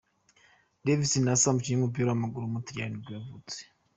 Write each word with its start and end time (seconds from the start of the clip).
Devis 0.85 1.13
Nossa, 1.23 1.45
umukinnyi 1.49 1.77
w’umupira 1.77 2.07
w’amaguru 2.09 2.43
w’umutaliyani 2.45 2.93
nibwo 2.93 3.11
yavutse. 3.17 3.59